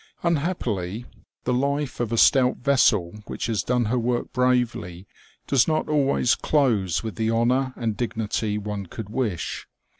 Unhappily, 0.23 1.05
the 1.43 1.53
life 1.53 1.99
of 1.99 2.11
a 2.11 2.17
stout 2.17 2.57
vessel 2.57 3.21
which 3.27 3.45
has 3.45 3.61
done 3.61 3.85
her 3.85 3.99
work 3.99 4.33
bravely 4.33 5.05
does 5.45 5.67
not 5.67 5.87
always 5.87 6.33
close 6.33 7.03
with 7.03 7.17
the 7.17 7.29
honour 7.29 7.71
and 7.75 7.97
dignity 7.97 8.57
one 8.57 8.87
could 8.87 9.09
wish. 9.09 9.67